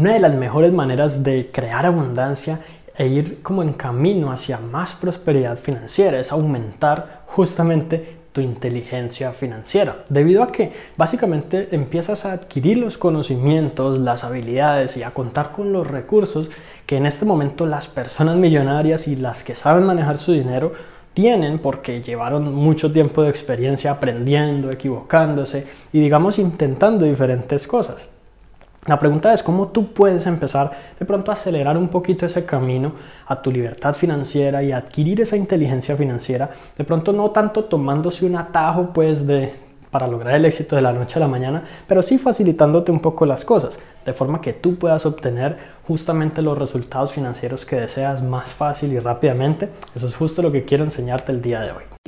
Una 0.00 0.14
de 0.14 0.20
las 0.20 0.32
mejores 0.32 0.72
maneras 0.72 1.22
de 1.22 1.50
crear 1.52 1.84
abundancia 1.84 2.60
e 2.96 3.06
ir 3.06 3.42
como 3.42 3.62
en 3.62 3.74
camino 3.74 4.32
hacia 4.32 4.56
más 4.56 4.94
prosperidad 4.94 5.58
financiera 5.58 6.18
es 6.18 6.32
aumentar 6.32 7.24
justamente 7.26 8.16
tu 8.32 8.40
inteligencia 8.40 9.32
financiera, 9.32 9.96
debido 10.08 10.42
a 10.42 10.50
que 10.52 10.72
básicamente 10.96 11.68
empiezas 11.72 12.24
a 12.24 12.32
adquirir 12.32 12.78
los 12.78 12.96
conocimientos, 12.96 13.98
las 13.98 14.24
habilidades 14.24 14.96
y 14.96 15.02
a 15.02 15.10
contar 15.10 15.52
con 15.52 15.70
los 15.70 15.86
recursos 15.86 16.50
que 16.86 16.96
en 16.96 17.04
este 17.04 17.26
momento 17.26 17.66
las 17.66 17.86
personas 17.86 18.38
millonarias 18.38 19.06
y 19.06 19.16
las 19.16 19.42
que 19.42 19.54
saben 19.54 19.84
manejar 19.84 20.16
su 20.16 20.32
dinero 20.32 20.72
tienen 21.12 21.58
porque 21.58 22.00
llevaron 22.00 22.54
mucho 22.54 22.90
tiempo 22.90 23.22
de 23.22 23.28
experiencia 23.28 23.90
aprendiendo, 23.90 24.70
equivocándose 24.70 25.66
y 25.92 26.00
digamos 26.00 26.38
intentando 26.38 27.04
diferentes 27.04 27.66
cosas. 27.66 28.08
La 28.86 28.98
pregunta 28.98 29.34
es 29.34 29.42
cómo 29.42 29.68
tú 29.68 29.92
puedes 29.92 30.26
empezar 30.26 30.72
de 30.98 31.04
pronto 31.04 31.30
a 31.30 31.34
acelerar 31.34 31.76
un 31.76 31.88
poquito 31.88 32.24
ese 32.24 32.46
camino 32.46 32.92
a 33.26 33.42
tu 33.42 33.50
libertad 33.50 33.94
financiera 33.94 34.62
y 34.62 34.72
adquirir 34.72 35.20
esa 35.20 35.36
inteligencia 35.36 35.96
financiera, 35.96 36.50
de 36.78 36.84
pronto 36.84 37.12
no 37.12 37.30
tanto 37.30 37.64
tomándose 37.64 38.24
un 38.24 38.36
atajo 38.36 38.90
pues 38.92 39.26
de 39.26 39.52
para 39.90 40.06
lograr 40.06 40.36
el 40.36 40.44
éxito 40.44 40.76
de 40.76 40.82
la 40.82 40.92
noche 40.92 41.18
a 41.18 41.20
la 41.20 41.28
mañana, 41.28 41.64
pero 41.86 42.02
sí 42.02 42.18
facilitándote 42.18 42.92
un 42.92 43.00
poco 43.00 43.26
las 43.26 43.44
cosas, 43.44 43.80
de 44.04 44.12
forma 44.12 44.40
que 44.40 44.52
tú 44.52 44.76
puedas 44.76 45.04
obtener 45.04 45.56
justamente 45.86 46.42
los 46.42 46.56
resultados 46.56 47.12
financieros 47.12 47.66
que 47.66 47.76
deseas 47.76 48.22
más 48.22 48.50
fácil 48.52 48.92
y 48.92 48.98
rápidamente. 48.98 49.68
Eso 49.94 50.06
es 50.06 50.14
justo 50.14 50.42
lo 50.42 50.52
que 50.52 50.64
quiero 50.64 50.84
enseñarte 50.84 51.32
el 51.32 51.42
día 51.42 51.60
de 51.60 51.72
hoy. 51.72 51.99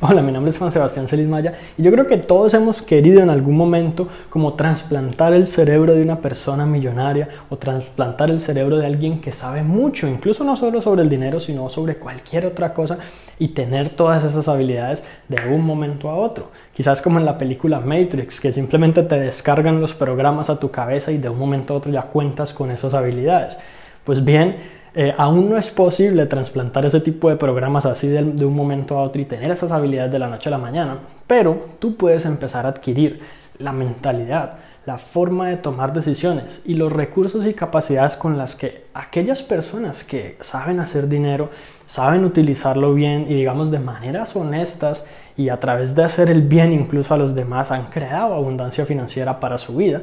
Hola, 0.00 0.22
mi 0.22 0.30
nombre 0.30 0.50
es 0.50 0.58
Juan 0.58 0.70
Sebastián 0.70 1.08
Celis 1.08 1.26
Maya 1.26 1.54
y 1.76 1.82
yo 1.82 1.90
creo 1.90 2.06
que 2.06 2.18
todos 2.18 2.54
hemos 2.54 2.82
querido 2.82 3.20
en 3.20 3.30
algún 3.30 3.56
momento 3.56 4.06
como 4.30 4.54
trasplantar 4.54 5.32
el 5.32 5.48
cerebro 5.48 5.92
de 5.92 6.02
una 6.02 6.20
persona 6.20 6.64
millonaria 6.66 7.28
o 7.50 7.56
trasplantar 7.56 8.30
el 8.30 8.38
cerebro 8.38 8.78
de 8.78 8.86
alguien 8.86 9.20
que 9.20 9.32
sabe 9.32 9.64
mucho, 9.64 10.06
incluso 10.06 10.44
no 10.44 10.54
solo 10.54 10.80
sobre 10.82 11.02
el 11.02 11.08
dinero, 11.08 11.40
sino 11.40 11.68
sobre 11.68 11.96
cualquier 11.96 12.46
otra 12.46 12.72
cosa 12.72 12.98
y 13.40 13.48
tener 13.48 13.88
todas 13.88 14.22
esas 14.22 14.46
habilidades 14.46 15.02
de 15.26 15.52
un 15.52 15.66
momento 15.66 16.08
a 16.08 16.14
otro. 16.14 16.52
Quizás 16.72 17.02
como 17.02 17.18
en 17.18 17.24
la 17.24 17.36
película 17.36 17.80
Matrix, 17.80 18.38
que 18.38 18.52
simplemente 18.52 19.02
te 19.02 19.18
descargan 19.18 19.80
los 19.80 19.94
programas 19.94 20.48
a 20.48 20.60
tu 20.60 20.70
cabeza 20.70 21.10
y 21.10 21.18
de 21.18 21.28
un 21.28 21.40
momento 21.40 21.74
a 21.74 21.76
otro 21.78 21.90
ya 21.90 22.02
cuentas 22.02 22.54
con 22.54 22.70
esas 22.70 22.94
habilidades. 22.94 23.58
Pues 24.04 24.24
bien, 24.24 24.77
eh, 25.00 25.14
aún 25.16 25.48
no 25.48 25.56
es 25.56 25.68
posible 25.70 26.26
trasplantar 26.26 26.84
ese 26.84 26.98
tipo 26.98 27.30
de 27.30 27.36
programas 27.36 27.86
así 27.86 28.08
de, 28.08 28.44
un 28.44 28.56
momento 28.56 28.98
a 28.98 29.02
otro 29.02 29.22
y 29.22 29.26
tener 29.26 29.48
esas 29.48 29.70
habilidades 29.70 30.10
de 30.10 30.18
la 30.18 30.26
noche 30.26 30.48
a 30.48 30.50
la 30.50 30.58
mañana, 30.58 30.98
pero 31.24 31.66
tú 31.78 31.94
puedes 31.94 32.24
empezar 32.24 32.66
a 32.66 32.70
adquirir 32.70 33.20
la 33.60 33.70
mentalidad, 33.70 34.54
la 34.86 34.98
forma 34.98 35.50
de 35.50 35.56
tomar 35.56 35.92
decisiones 35.92 36.64
y 36.66 36.74
los 36.74 36.92
recursos 36.92 37.46
y 37.46 37.54
capacidades 37.54 38.16
con 38.16 38.36
las 38.36 38.56
que 38.56 38.86
aquellas 38.92 39.40
personas 39.40 40.02
que 40.02 40.36
saben 40.40 40.80
hacer 40.80 41.08
dinero, 41.08 41.50
saben 41.86 42.24
utilizarlo 42.24 42.92
bien 42.92 43.26
y 43.28 43.34
digamos 43.34 43.70
de 43.70 43.78
maneras 43.78 44.34
honestas 44.34 45.04
y 45.36 45.50
a 45.50 45.60
través 45.60 45.94
de 45.94 46.02
hacer 46.02 46.28
el 46.28 46.42
bien 46.42 46.72
incluso 46.72 47.14
a 47.14 47.18
los 47.18 47.36
demás 47.36 47.70
han 47.70 47.84
creado 47.84 48.34
abundancia 48.34 48.84
financiera 48.84 49.38
para 49.38 49.58
su 49.58 49.76
vida, 49.76 50.02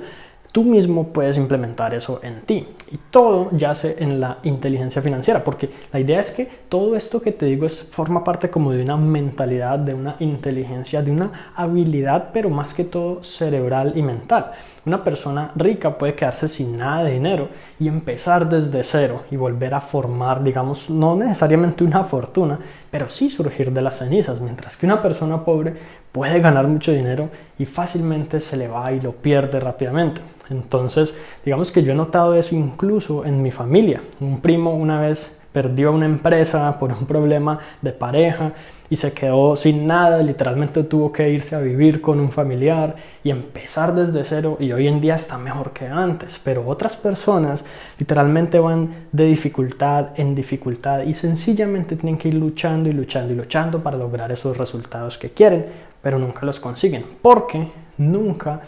tú 0.56 0.64
mismo 0.64 1.10
puedes 1.10 1.36
implementar 1.36 1.94
eso 1.94 2.22
en 2.24 2.40
ti. 2.44 2.66
Y 2.90 2.98
todo 3.12 3.50
yace 3.52 3.98
en 4.00 4.22
la 4.22 4.38
inteligencia 4.44 5.02
financiera, 5.02 5.44
porque 5.44 5.70
la 5.92 6.00
idea 6.00 6.22
es 6.22 6.32
que 6.32 6.50
todo 6.70 6.96
esto 6.96 7.22
que 7.22 7.34
te 7.34 7.46
digo 7.46 7.66
es, 7.66 7.84
forma 7.84 8.24
parte 8.24 8.50
como 8.50 8.72
de 8.72 8.82
una 8.82 8.96
mentalidad, 8.96 9.78
de 9.80 9.94
una 9.94 10.16
inteligencia, 10.20 11.02
de 11.02 11.12
una 11.12 11.52
habilidad, 11.58 12.30
pero 12.32 12.50
más 12.50 12.74
que 12.74 12.86
todo 12.86 13.22
cerebral 13.22 13.98
y 13.98 14.02
mental. 14.02 14.54
Una 14.86 15.04
persona 15.04 15.52
rica 15.56 15.98
puede 15.98 16.14
quedarse 16.14 16.48
sin 16.48 16.78
nada 16.78 17.04
de 17.04 17.14
dinero 17.14 17.50
y 17.80 17.88
empezar 17.88 18.48
desde 18.48 18.84
cero 18.84 19.24
y 19.32 19.36
volver 19.36 19.74
a 19.74 19.82
formar, 19.82 20.44
digamos, 20.44 20.90
no 20.90 21.16
necesariamente 21.16 21.84
una 21.84 22.04
fortuna, 22.04 22.60
pero 22.92 23.10
sí 23.10 23.30
surgir 23.30 23.72
de 23.72 23.82
las 23.82 23.98
cenizas, 23.98 24.40
mientras 24.40 24.78
que 24.78 24.86
una 24.86 25.02
persona 25.02 25.44
pobre 25.44 25.74
puede 26.12 26.40
ganar 26.40 26.68
mucho 26.68 26.92
dinero 26.92 27.30
y 27.58 27.66
fácilmente 27.66 28.40
se 28.40 28.58
le 28.58 28.68
va 28.68 28.92
y 28.92 29.02
lo 29.02 29.12
pierde 29.12 29.60
rápidamente. 29.60 30.22
Entonces, 30.50 31.18
digamos 31.44 31.72
que 31.72 31.82
yo 31.82 31.94
he 31.94 31.96
notado 31.96 32.36
eso 32.36 32.56
incluso 32.56 33.26
en 33.26 33.42
mi 33.42 33.52
familia. 33.52 34.02
Un 34.20 34.40
primo 34.40 34.76
una 34.76 35.02
vez 35.02 35.36
perdió 35.56 35.94
una 35.94 36.06
empresa 36.06 36.78
por 36.78 36.92
un 36.92 37.06
problema 37.06 37.60
de 37.82 37.94
pareja 37.94 38.52
y 38.90 38.98
se 38.98 39.14
quedó 39.14 39.56
sin 39.56 39.88
nada, 39.88 40.22
literalmente 40.22 40.84
tuvo 40.84 41.14
que 41.14 41.30
irse 41.30 41.56
a 41.56 41.62
vivir 41.62 42.02
con 42.02 42.20
un 42.20 42.30
familiar 42.30 42.94
y 43.24 43.30
empezar 43.30 43.96
desde 43.96 44.26
cero 44.26 44.58
y 44.60 44.74
hoy 44.74 44.90
en 44.90 45.00
día 45.00 45.16
está 45.16 45.38
mejor 45.38 45.72
que 45.72 45.88
antes, 45.88 46.42
pero 46.44 46.68
otras 46.68 46.98
personas 46.98 47.64
literalmente 47.98 48.60
van 48.60 49.08
de 49.14 49.28
dificultad 49.28 50.08
en 50.18 50.36
dificultad 50.36 51.04
y 51.04 51.14
sencillamente 51.14 51.96
tienen 51.96 52.18
que 52.18 52.28
ir 52.28 52.34
luchando 52.34 52.90
y 52.90 52.92
luchando 52.92 53.32
y 53.32 53.38
luchando 53.38 53.82
para 53.82 53.96
lograr 53.96 54.34
esos 54.34 54.58
resultados 54.58 55.18
que 55.18 55.30
quieren, 55.30 55.68
pero 56.02 56.20
nunca 56.20 56.46
los 56.46 56.60
consiguen, 56.60 57.06
porque 57.22 57.72
nunca 57.98 58.60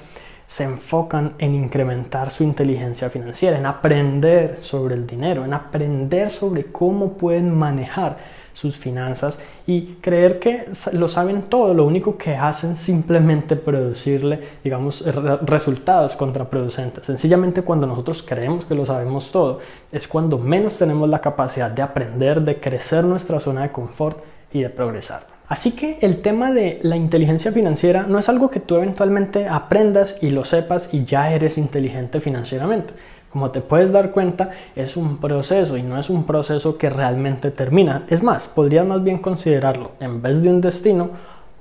se 0.47 0.63
enfocan 0.63 1.34
en 1.40 1.53
incrementar 1.53 2.31
su 2.31 2.44
inteligencia 2.44 3.09
financiera, 3.09 3.59
en 3.59 3.66
aprender 3.66 4.59
sobre 4.62 4.96
el 4.96 5.06
dinero, 5.06 5.44
en 5.44 5.53
aprender 5.53 6.31
sobre 6.31 6.66
cómo 6.66 7.13
pueden 7.13 7.53
manejar 7.53 8.18
sus 8.53 8.75
finanzas 8.75 9.40
y 9.68 9.97
creer 10.02 10.40
que 10.40 10.66
lo 10.94 11.09
saben 11.09 11.44
todo, 11.44 11.75
lo 11.75 11.86
único 11.86 12.18
que 12.18 12.36
hacen 12.36 12.75
simplemente 12.75 13.56
producirle, 13.56 14.40
digamos, 14.63 15.06
resultados 15.44 16.16
contraproducentes. 16.16 17.06
Sencillamente 17.06 17.62
cuando 17.62 17.86
nosotros 17.86 18.24
creemos 18.24 18.66
que 18.66 18.74
lo 18.74 18.86
sabemos 18.86 19.31
todo, 19.31 19.59
es 19.91 20.07
cuando 20.07 20.40
menos 20.40 20.78
tenemos 20.80 21.07
la 21.07 21.22
capacidad 21.22 21.69
de 21.69 21.84
aprender, 21.84 22.41
de 22.41 22.59
crecer 22.59 23.03
nuestra 23.03 23.40
zona 23.40 23.62
de 23.63 23.72
confort 23.72 24.18
y 24.52 24.62
de 24.62 24.69
progresar. 24.69 25.37
Así 25.47 25.72
que 25.72 25.97
el 26.02 26.22
tema 26.22 26.52
de 26.52 26.80
la 26.84 26.97
inteligencia 26.97 27.53
financiera 27.53 28.03
no 28.03 28.19
es 28.19 28.28
algo 28.28 28.50
que 28.50 28.59
tú 28.59 28.75
eventualmente 28.75 29.47
aprendas 29.47 30.22
y 30.22 30.30
lo 30.30 30.44
sepas 30.44 30.94
y 30.94 31.06
ya 31.06 31.31
eres 31.31 31.58
inteligente 31.58 32.19
financieramente. 32.19 32.94
Como 33.31 33.52
te 33.52 33.62
puedes 33.62 33.91
dar 33.91 34.12
cuenta, 34.12 34.52
es 34.75 34.97
un 34.97 35.18
proceso 35.18 35.78
y 35.78 35.84
no 35.84 35.97
es 35.97 36.09
un 36.09 36.25
proceso 36.25 36.78
que 36.78 36.90
realmente 36.90 37.52
termina. 37.52 38.06
Es 38.09 38.24
más, 38.24 38.47
podrías 38.47 38.86
más 38.86 39.03
bien 39.03 39.19
considerarlo, 39.19 39.91
en 40.00 40.22
vez 40.22 40.41
de 40.41 40.50
un 40.50 40.59
destino, 40.59 41.12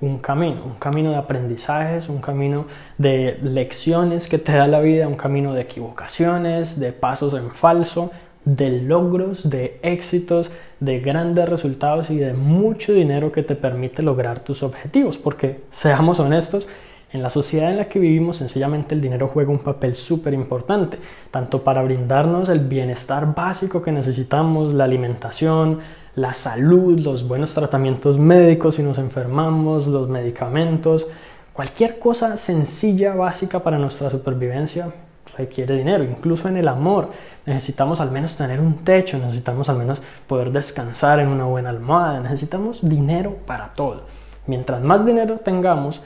un 0.01 0.19
camino, 0.19 0.63
un 0.65 0.75
camino 0.75 1.11
de 1.11 1.17
aprendizajes, 1.17 2.09
un 2.09 2.21
camino 2.21 2.67
de 2.99 3.39
lecciones 3.43 4.29
que 4.29 4.39
te 4.39 4.53
da 4.53 4.67
la 4.67 4.81
vida, 4.81 5.09
un 5.09 5.17
camino 5.17 5.55
de 5.55 5.63
equivocaciones, 5.63 6.79
de 6.79 6.93
pasos 6.93 7.35
en 7.35 7.51
falso, 7.51 8.11
de 8.47 8.81
logros, 8.81 9.51
de 9.51 9.79
éxitos, 9.83 10.51
de 10.81 11.01
grandes 11.01 11.49
resultados 11.49 12.11
y 12.11 12.17
de 12.17 12.33
mucho 12.33 12.93
dinero 12.93 13.33
que 13.33 13.43
te 13.43 13.57
permite 13.57 14.03
lograr 14.03 14.41
tus 14.41 14.62
objetivos. 14.62 15.19
Porque, 15.19 15.65
seamos 15.73 16.21
honestos, 16.21 16.69
en 17.12 17.23
la 17.23 17.31
sociedad 17.31 17.71
en 17.71 17.77
la 17.77 17.89
que 17.89 17.99
vivimos 17.99 18.37
sencillamente 18.37 18.95
el 18.95 19.01
dinero 19.01 19.29
juega 19.29 19.51
un 19.51 19.59
papel 19.59 19.95
súper 19.95 20.33
importante, 20.33 20.99
tanto 21.31 21.62
para 21.65 21.83
brindarnos 21.83 22.49
el 22.49 22.61
bienestar 22.61 23.34
básico 23.34 23.83
que 23.83 23.93
necesitamos, 23.93 24.73
la 24.73 24.84
alimentación, 24.84 25.81
la 26.15 26.33
salud, 26.33 26.99
los 27.01 27.27
buenos 27.27 27.53
tratamientos 27.53 28.19
médicos 28.19 28.77
si 28.77 28.83
nos 28.83 28.99
enfermamos, 28.99 29.89
los 29.89 30.09
medicamentos, 30.09 31.09
cualquier 31.53 31.99
cosa 31.99 32.37
sencilla, 32.37 33.15
básica 33.15 33.61
para 33.61 33.78
nuestra 33.78 34.09
supervivencia 34.09 34.93
requiere 35.37 35.77
dinero, 35.77 36.05
incluso 36.05 36.49
en 36.49 36.57
el 36.57 36.69
amor 36.69 37.11
necesitamos 37.45 38.01
al 38.01 38.11
menos 38.11 38.37
tener 38.37 38.61
un 38.61 38.85
techo, 38.85 39.19
necesitamos 39.19 39.69
al 39.69 39.79
menos 39.79 40.01
poder 40.27 40.51
descansar 40.51 41.21
en 41.21 41.29
una 41.29 41.45
buena 41.45 41.71
almohada, 41.71 42.21
necesitamos 42.21 42.87
dinero 42.87 43.37
para 43.47 43.75
todo. 43.75 44.03
Mientras 44.47 44.83
más 44.83 45.05
dinero 45.05 45.39
tengamos, 45.39 46.03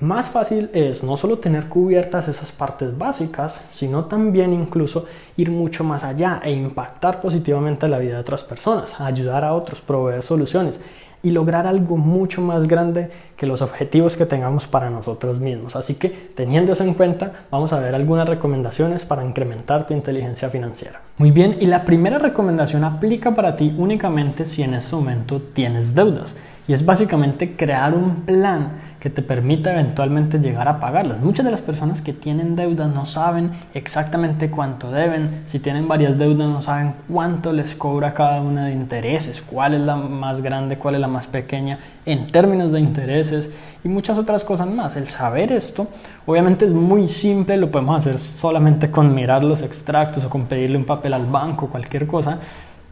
más 0.00 0.28
fácil 0.28 0.68
es 0.72 1.04
no 1.04 1.16
solo 1.16 1.38
tener 1.38 1.68
cubiertas 1.68 2.26
esas 2.26 2.50
partes 2.50 2.98
básicas, 2.98 3.52
sino 3.70 4.06
también 4.06 4.52
incluso 4.52 5.06
ir 5.36 5.50
mucho 5.50 5.84
más 5.84 6.02
allá 6.02 6.40
e 6.42 6.50
impactar 6.50 7.20
positivamente 7.20 7.86
la 7.86 7.98
vida 7.98 8.14
de 8.14 8.20
otras 8.20 8.42
personas, 8.42 9.00
ayudar 9.00 9.44
a 9.44 9.54
otros, 9.54 9.80
proveer 9.80 10.22
soluciones 10.22 10.80
y 11.22 11.30
lograr 11.30 11.66
algo 11.66 11.96
mucho 11.96 12.42
más 12.42 12.66
grande 12.66 13.10
que 13.36 13.46
los 13.46 13.62
objetivos 13.62 14.16
que 14.16 14.26
tengamos 14.26 14.66
para 14.66 14.90
nosotros 14.90 15.38
mismos. 15.38 15.76
Así 15.76 15.94
que 15.94 16.08
teniendo 16.34 16.72
eso 16.72 16.84
en 16.84 16.94
cuenta, 16.94 17.32
vamos 17.50 17.72
a 17.72 17.78
ver 17.78 17.94
algunas 17.94 18.28
recomendaciones 18.28 19.04
para 19.04 19.24
incrementar 19.24 19.86
tu 19.86 19.94
inteligencia 19.94 20.50
financiera. 20.50 21.00
Muy 21.18 21.30
bien, 21.30 21.56
y 21.60 21.66
la 21.66 21.84
primera 21.84 22.18
recomendación 22.18 22.84
aplica 22.84 23.34
para 23.34 23.56
ti 23.56 23.74
únicamente 23.76 24.44
si 24.44 24.62
en 24.62 24.74
este 24.74 24.96
momento 24.96 25.40
tienes 25.40 25.94
deudas. 25.94 26.36
y 26.68 26.74
es 26.74 26.86
básicamente 26.86 27.56
crear 27.56 27.92
un 27.92 28.22
plan 28.22 28.91
que 29.02 29.10
te 29.10 29.20
permita 29.20 29.72
eventualmente 29.72 30.38
llegar 30.38 30.68
a 30.68 30.78
pagarlas. 30.78 31.18
Muchas 31.18 31.44
de 31.44 31.50
las 31.50 31.60
personas 31.60 32.00
que 32.00 32.12
tienen 32.12 32.54
deudas 32.54 32.88
no 32.94 33.04
saben 33.04 33.50
exactamente 33.74 34.48
cuánto 34.48 34.92
deben, 34.92 35.42
si 35.46 35.58
tienen 35.58 35.88
varias 35.88 36.18
deudas 36.18 36.48
no 36.48 36.62
saben 36.62 36.94
cuánto 37.12 37.52
les 37.52 37.74
cobra 37.74 38.14
cada 38.14 38.40
una 38.40 38.66
de 38.66 38.74
intereses, 38.74 39.42
cuál 39.42 39.74
es 39.74 39.80
la 39.80 39.96
más 39.96 40.40
grande, 40.40 40.78
cuál 40.78 40.94
es 40.94 41.00
la 41.00 41.08
más 41.08 41.26
pequeña 41.26 41.80
en 42.06 42.28
términos 42.28 42.70
de 42.70 42.78
intereses 42.78 43.52
y 43.82 43.88
muchas 43.88 44.18
otras 44.18 44.44
cosas 44.44 44.68
más. 44.68 44.96
El 44.96 45.08
saber 45.08 45.50
esto 45.50 45.88
obviamente 46.24 46.66
es 46.66 46.72
muy 46.72 47.08
simple, 47.08 47.56
lo 47.56 47.72
podemos 47.72 47.98
hacer 47.98 48.20
solamente 48.20 48.92
con 48.92 49.12
mirar 49.12 49.42
los 49.42 49.62
extractos 49.62 50.24
o 50.24 50.30
con 50.30 50.46
pedirle 50.46 50.76
un 50.76 50.84
papel 50.84 51.14
al 51.14 51.26
banco, 51.26 51.68
cualquier 51.68 52.06
cosa. 52.06 52.38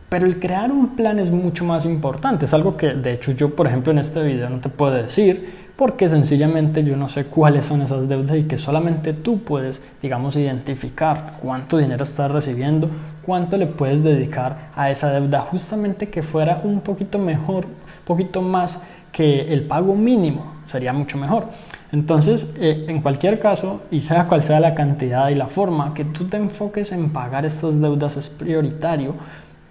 Pero 0.09 0.27
el 0.27 0.41
crear 0.41 0.73
un 0.73 0.97
plan 0.97 1.21
es 1.21 1.31
mucho 1.31 1.65
más 1.65 1.85
importante. 1.85 2.47
Es 2.47 2.53
algo 2.53 2.77
que 2.77 2.89
de 2.95 3.13
hecho 3.13 3.31
yo, 3.31 3.55
por 3.55 3.69
ejemplo, 3.69 3.93
en 3.93 4.01
este 4.01 4.21
video 4.25 4.51
no 4.51 4.59
te 4.59 4.69
puedo 4.69 4.91
decir 4.91 5.60
porque 5.81 6.11
sencillamente 6.11 6.85
yo 6.85 6.95
no 6.95 7.09
sé 7.09 7.25
cuáles 7.25 7.65
son 7.65 7.81
esas 7.81 8.07
deudas 8.07 8.37
y 8.37 8.43
que 8.43 8.59
solamente 8.59 9.15
tú 9.15 9.39
puedes, 9.39 9.83
digamos, 10.03 10.37
identificar 10.37 11.39
cuánto 11.41 11.79
dinero 11.79 12.05
estás 12.05 12.31
recibiendo, 12.31 12.91
cuánto 13.25 13.57
le 13.57 13.67
puedes 13.67 14.05
dedicar 14.05 14.69
a 14.77 14.91
esa 14.91 15.11
deuda, 15.11 15.41
justamente 15.41 16.11
que 16.11 16.23
fuera 16.23 16.61
un 16.65 16.83
poquito 16.83 17.19
mejor, 17.19 17.65
un 17.65 18.05
poquito 18.05 18.43
más 18.43 18.79
que 19.11 19.51
el 19.55 19.63
pago 19.63 19.95
mínimo, 19.95 20.53
sería 20.67 20.93
mucho 20.93 21.17
mejor. 21.17 21.47
Entonces, 21.93 22.53
eh, 22.59 22.85
en 22.87 23.01
cualquier 23.01 23.41
caso, 23.41 23.81
y 23.91 24.03
sea 24.03 24.27
cual 24.27 24.43
sea 24.43 24.61
la 24.61 24.75
cantidad 24.75 25.31
y 25.31 25.35
la 25.35 25.47
forma, 25.47 25.95
que 25.95 26.05
tú 26.05 26.27
te 26.27 26.37
enfoques 26.37 26.93
en 26.93 27.09
pagar 27.09 27.47
estas 27.47 27.81
deudas 27.81 28.19
es 28.19 28.29
prioritario, 28.29 29.15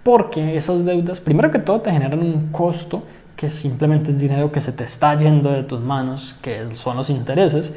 porque 0.02 0.56
esas 0.56 0.84
deudas, 0.84 1.20
primero 1.20 1.52
que 1.52 1.60
todo, 1.60 1.82
te 1.82 1.92
generan 1.92 2.18
un 2.18 2.48
costo 2.50 3.04
que 3.40 3.48
simplemente 3.48 4.10
es 4.10 4.20
dinero 4.20 4.52
que 4.52 4.60
se 4.60 4.70
te 4.70 4.84
está 4.84 5.18
yendo 5.18 5.50
de 5.50 5.62
tus 5.62 5.80
manos, 5.80 6.36
que 6.42 6.76
son 6.76 6.98
los 6.98 7.08
intereses. 7.08 7.72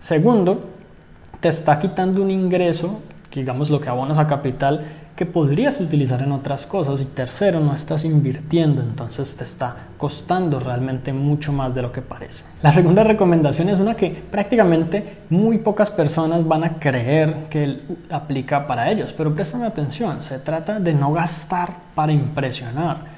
Segundo, 0.00 0.70
te 1.38 1.50
está 1.50 1.78
quitando 1.78 2.22
un 2.22 2.30
ingreso, 2.30 3.00
digamos 3.30 3.68
lo 3.68 3.78
que 3.78 3.90
abonas 3.90 4.16
a 4.16 4.26
capital, 4.26 4.86
que 5.14 5.26
podrías 5.26 5.78
utilizar 5.82 6.22
en 6.22 6.32
otras 6.32 6.64
cosas. 6.64 7.02
Y 7.02 7.04
tercero, 7.04 7.60
no 7.60 7.74
estás 7.74 8.06
invirtiendo, 8.06 8.80
entonces 8.80 9.36
te 9.36 9.44
está 9.44 9.76
costando 9.98 10.58
realmente 10.58 11.12
mucho 11.12 11.52
más 11.52 11.74
de 11.74 11.82
lo 11.82 11.92
que 11.92 12.00
parece. 12.00 12.42
La 12.62 12.72
segunda 12.72 13.04
recomendación 13.04 13.68
es 13.68 13.80
una 13.80 13.94
que 13.94 14.08
prácticamente 14.08 15.18
muy 15.28 15.58
pocas 15.58 15.90
personas 15.90 16.48
van 16.48 16.64
a 16.64 16.78
creer 16.78 17.48
que 17.50 17.80
aplica 18.08 18.66
para 18.66 18.90
ellos, 18.90 19.12
pero 19.12 19.34
préstame 19.34 19.66
atención, 19.66 20.22
se 20.22 20.38
trata 20.38 20.80
de 20.80 20.94
no 20.94 21.12
gastar 21.12 21.74
para 21.94 22.12
impresionar. 22.12 23.11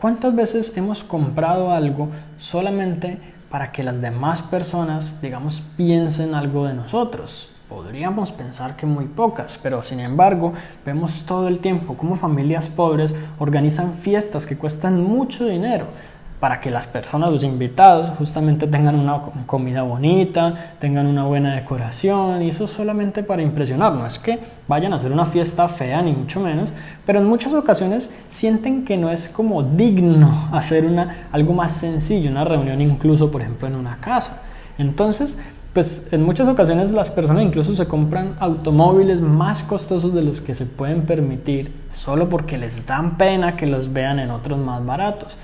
¿Cuántas 0.00 0.32
veces 0.32 0.76
hemos 0.76 1.02
comprado 1.02 1.72
algo 1.72 2.10
solamente 2.36 3.18
para 3.50 3.72
que 3.72 3.82
las 3.82 4.00
demás 4.00 4.42
personas, 4.42 5.20
digamos, 5.20 5.60
piensen 5.76 6.36
algo 6.36 6.66
de 6.66 6.74
nosotros? 6.74 7.50
Podríamos 7.68 8.30
pensar 8.30 8.76
que 8.76 8.86
muy 8.86 9.06
pocas, 9.06 9.58
pero 9.60 9.82
sin 9.82 9.98
embargo 9.98 10.52
vemos 10.86 11.24
todo 11.26 11.48
el 11.48 11.58
tiempo 11.58 11.96
cómo 11.96 12.14
familias 12.14 12.68
pobres 12.68 13.12
organizan 13.40 13.94
fiestas 13.94 14.46
que 14.46 14.56
cuestan 14.56 15.02
mucho 15.02 15.46
dinero 15.46 15.86
para 16.40 16.60
que 16.60 16.70
las 16.70 16.86
personas, 16.86 17.30
los 17.30 17.42
invitados, 17.42 18.10
justamente 18.16 18.66
tengan 18.66 18.94
una 18.94 19.20
comida 19.46 19.82
bonita, 19.82 20.74
tengan 20.78 21.06
una 21.06 21.24
buena 21.24 21.54
decoración, 21.54 22.42
y 22.42 22.48
eso 22.48 22.68
solamente 22.68 23.22
para 23.22 23.42
impresionar, 23.42 23.92
no 23.92 24.06
es 24.06 24.18
que 24.18 24.38
vayan 24.68 24.92
a 24.92 24.96
hacer 24.96 25.10
una 25.10 25.24
fiesta 25.24 25.66
fea, 25.68 26.00
ni 26.00 26.12
mucho 26.12 26.40
menos, 26.40 26.70
pero 27.04 27.18
en 27.18 27.26
muchas 27.26 27.52
ocasiones 27.52 28.12
sienten 28.30 28.84
que 28.84 28.96
no 28.96 29.10
es 29.10 29.28
como 29.28 29.62
digno 29.62 30.48
hacer 30.52 30.84
una, 30.84 31.28
algo 31.32 31.52
más 31.54 31.72
sencillo, 31.72 32.30
una 32.30 32.44
reunión 32.44 32.80
incluso, 32.80 33.30
por 33.30 33.42
ejemplo, 33.42 33.66
en 33.66 33.74
una 33.74 33.96
casa. 33.96 34.42
Entonces, 34.78 35.36
pues 35.72 36.12
en 36.12 36.22
muchas 36.22 36.48
ocasiones 36.48 36.92
las 36.92 37.10
personas 37.10 37.44
incluso 37.44 37.74
se 37.74 37.86
compran 37.86 38.36
automóviles 38.40 39.20
más 39.20 39.62
costosos 39.62 40.14
de 40.14 40.22
los 40.22 40.40
que 40.40 40.54
se 40.54 40.66
pueden 40.66 41.02
permitir, 41.02 41.72
solo 41.92 42.28
porque 42.28 42.58
les 42.58 42.86
dan 42.86 43.16
pena 43.16 43.56
que 43.56 43.66
los 43.66 43.92
vean 43.92 44.18
en 44.18 44.30
otros 44.30 44.58
más 44.58 44.84
baratos. 44.84 45.36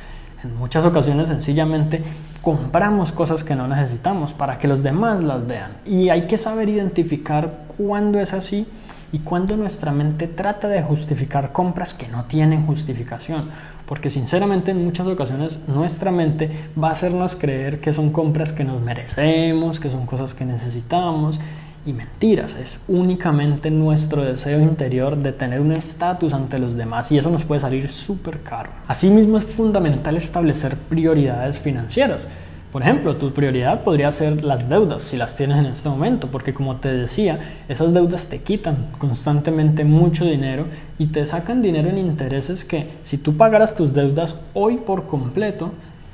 En 0.44 0.56
muchas 0.58 0.84
ocasiones 0.84 1.28
sencillamente 1.28 2.02
compramos 2.42 3.12
cosas 3.12 3.42
que 3.42 3.56
no 3.56 3.66
necesitamos 3.66 4.34
para 4.34 4.58
que 4.58 4.68
los 4.68 4.82
demás 4.82 5.22
las 5.22 5.46
vean. 5.46 5.78
Y 5.86 6.10
hay 6.10 6.26
que 6.26 6.36
saber 6.36 6.68
identificar 6.68 7.64
cuándo 7.78 8.20
es 8.20 8.34
así 8.34 8.66
y 9.10 9.20
cuándo 9.20 9.56
nuestra 9.56 9.90
mente 9.90 10.28
trata 10.28 10.68
de 10.68 10.82
justificar 10.82 11.52
compras 11.52 11.94
que 11.94 12.08
no 12.08 12.24
tienen 12.24 12.66
justificación. 12.66 13.46
Porque 13.86 14.10
sinceramente 14.10 14.72
en 14.72 14.84
muchas 14.84 15.06
ocasiones 15.06 15.60
nuestra 15.66 16.10
mente 16.10 16.50
va 16.80 16.88
a 16.88 16.92
hacernos 16.92 17.36
creer 17.36 17.80
que 17.80 17.94
son 17.94 18.10
compras 18.10 18.52
que 18.52 18.64
nos 18.64 18.82
merecemos, 18.82 19.80
que 19.80 19.88
son 19.88 20.04
cosas 20.04 20.34
que 20.34 20.44
necesitamos 20.44 21.40
y 21.86 21.92
mentiras, 21.92 22.56
es 22.56 22.78
únicamente 22.88 23.70
nuestro 23.70 24.22
deseo 24.22 24.60
interior 24.60 25.18
de 25.18 25.32
tener 25.32 25.60
un 25.60 25.72
estatus 25.72 26.32
ante 26.32 26.58
los 26.58 26.74
demás 26.74 27.12
y 27.12 27.18
eso 27.18 27.30
nos 27.30 27.44
puede 27.44 27.60
salir 27.60 27.90
súper 27.90 28.40
caro. 28.40 28.70
Asimismo 28.88 29.36
es 29.38 29.44
fundamental 29.44 30.16
establecer 30.16 30.76
prioridades 30.76 31.58
financieras. 31.58 32.28
Por 32.72 32.82
ejemplo, 32.82 33.16
tu 33.16 33.32
prioridad 33.32 33.84
podría 33.84 34.10
ser 34.10 34.42
las 34.42 34.68
deudas 34.68 35.02
si 35.02 35.16
las 35.16 35.36
tienes 35.36 35.58
en 35.58 35.66
este 35.66 35.88
momento, 35.88 36.28
porque 36.32 36.52
como 36.52 36.76
te 36.76 36.88
decía, 36.88 37.38
esas 37.68 37.94
deudas 37.94 38.24
te 38.26 38.40
quitan 38.40 38.88
constantemente 38.98 39.84
mucho 39.84 40.24
dinero 40.24 40.66
y 40.98 41.06
te 41.06 41.24
sacan 41.24 41.62
dinero 41.62 41.88
en 41.88 41.98
intereses 41.98 42.64
que 42.64 42.88
si 43.02 43.18
tú 43.18 43.36
pagaras 43.36 43.76
tus 43.76 43.92
deudas 43.92 44.40
hoy 44.54 44.78
por 44.78 45.06
completo, 45.06 45.70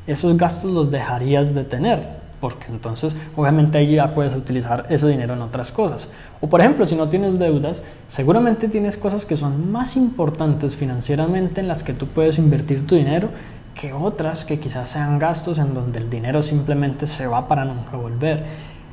esos 0.06 0.37
gastos 0.37 0.70
los 0.70 0.90
dejarías 0.90 1.55
de 1.55 1.64
tener 1.64 2.19
porque 2.40 2.66
entonces 2.69 3.16
obviamente 3.37 3.78
ahí 3.78 3.96
ya 3.96 4.10
puedes 4.10 4.34
utilizar 4.34 4.87
ese 4.88 5.06
dinero 5.08 5.34
en 5.34 5.42
otras 5.42 5.70
cosas. 5.70 6.10
O 6.40 6.48
por 6.48 6.60
ejemplo, 6.60 6.87
si 6.87 6.96
no 6.96 7.08
tienes 7.08 7.38
deudas, 7.38 7.82
seguramente 8.08 8.69
tienes 8.69 8.96
cosas 8.96 9.26
que 9.26 9.37
son 9.37 9.70
más 9.70 9.96
importantes 9.96 10.75
financieramente 10.75 11.60
en 11.60 11.69
las 11.69 11.82
que 11.82 11.92
tú 11.92 12.06
puedes 12.06 12.38
invertir 12.38 12.87
tu 12.87 12.94
dinero 12.94 13.28
que 13.75 13.92
otras 13.92 14.44
que 14.44 14.60
quizás 14.60 14.90
sean 14.90 15.19
gastos 15.19 15.58
en 15.58 15.75
donde 15.75 16.00
el 16.00 16.10
dinero 16.10 16.42
simplemente 16.42 17.06
se 17.06 17.26
va 17.26 17.48
para 17.48 17.64
nunca 17.64 17.96
volver. 17.96 18.44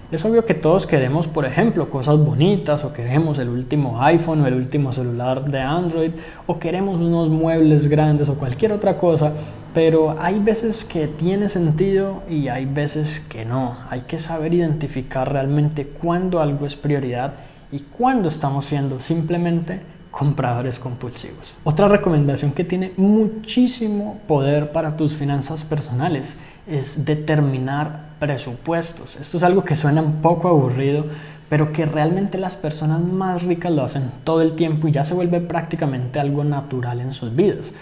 Es 0.10 0.24
obvio 0.24 0.46
que 0.46 0.54
todos 0.54 0.88
queremos, 0.88 1.28
por 1.28 1.44
ejemplo, 1.44 1.90
cosas 1.90 2.18
bonitas 2.18 2.86
o 2.86 2.94
queremos 2.94 3.40
el 3.40 3.50
último 3.50 4.02
iPhone 4.02 4.40
o 4.40 4.48
el 4.48 4.54
último 4.54 4.94
celular 4.94 5.44
de 5.52 5.60
Android 5.60 6.12
o 6.46 6.60
queremos 6.60 7.02
unos 7.02 7.30
muebles 7.30 7.90
grandes 7.90 8.30
o 8.30 8.36
cualquier 8.36 8.72
otra 8.72 8.98
cosa, 8.98 9.34
pero 9.74 10.16
hay 10.18 10.40
veces 10.40 10.86
que 10.86 11.08
tiene 11.08 11.50
sentido 11.50 12.24
y 12.30 12.48
hay 12.48 12.66
veces 12.66 13.20
que 13.28 13.44
no. 13.44 13.80
Hay 13.90 14.02
que 14.08 14.18
saber 14.18 14.54
identificar 14.54 15.30
realmente 15.30 15.86
cuándo 15.86 16.40
algo 16.40 16.66
es 16.66 16.78
prioridad 16.78 17.34
y 17.70 17.80
cuándo 17.80 18.30
estamos 18.30 18.66
siendo 18.66 19.02
simplemente 19.02 19.82
compradores 20.10 20.80
compulsivos. 20.80 21.54
Otra 21.66 21.90
recomendación 21.90 22.54
que 22.54 22.64
tiene 22.64 22.94
muchísimo 22.96 24.22
poder 24.26 24.72
para 24.72 24.96
tus 24.96 25.14
finanzas 25.14 25.66
personales 25.66 26.38
es 26.68 27.06
determinar 27.06 28.08
presupuestos. 28.20 29.18
Esto 29.18 29.38
es 29.38 29.44
algo 29.44 29.64
que 29.64 29.76
suena 29.76 30.02
un 30.02 30.22
poco 30.22 30.48
aburrido, 30.48 31.06
pero 31.50 31.72
que 31.72 31.86
realmente 31.86 32.38
las 32.38 32.56
personas 32.56 33.00
más 33.00 33.44
ricas 33.44 33.72
lo 33.72 33.84
hacen 33.84 34.12
todo 34.24 34.42
el 34.42 34.56
tiempo 34.56 34.88
y 34.88 34.92
ya 34.92 35.04
se 35.04 35.14
vuelve 35.14 35.40
prácticamente 35.40 36.20
algo 36.20 36.44
natural 36.44 37.00
en 37.00 37.14
sus 37.14 37.36
vidas. 37.36 37.74